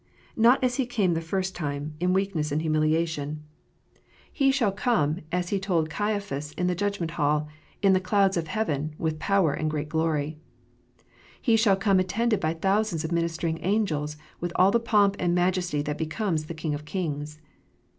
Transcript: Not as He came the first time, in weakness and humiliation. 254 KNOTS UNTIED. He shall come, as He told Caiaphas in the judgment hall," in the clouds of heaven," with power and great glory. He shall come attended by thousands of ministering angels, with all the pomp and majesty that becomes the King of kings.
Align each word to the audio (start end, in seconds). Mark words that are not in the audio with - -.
Not 0.35 0.63
as 0.63 0.77
He 0.77 0.87
came 0.87 1.13
the 1.13 1.21
first 1.21 1.53
time, 1.53 1.93
in 1.99 2.11
weakness 2.11 2.51
and 2.51 2.63
humiliation. 2.63 3.43
254 4.33 4.33
KNOTS 4.33 4.33
UNTIED. 4.33 4.47
He 4.47 4.51
shall 4.51 4.71
come, 4.71 5.25
as 5.31 5.49
He 5.49 5.59
told 5.59 5.89
Caiaphas 5.91 6.53
in 6.53 6.65
the 6.65 6.73
judgment 6.73 7.11
hall," 7.11 7.47
in 7.83 7.93
the 7.93 7.99
clouds 8.01 8.35
of 8.35 8.47
heaven," 8.47 8.95
with 8.97 9.19
power 9.19 9.53
and 9.53 9.69
great 9.69 9.89
glory. 9.89 10.39
He 11.39 11.55
shall 11.55 11.75
come 11.75 11.99
attended 11.99 12.39
by 12.39 12.55
thousands 12.55 13.03
of 13.03 13.11
ministering 13.11 13.59
angels, 13.61 14.17
with 14.39 14.51
all 14.55 14.71
the 14.71 14.79
pomp 14.79 15.17
and 15.19 15.35
majesty 15.35 15.83
that 15.83 15.99
becomes 15.99 16.45
the 16.45 16.55
King 16.55 16.73
of 16.73 16.83
kings. 16.83 17.37